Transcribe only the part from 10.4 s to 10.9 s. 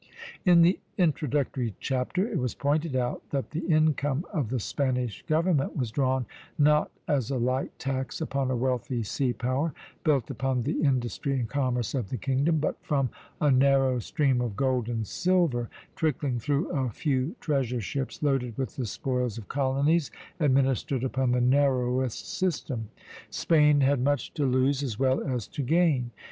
the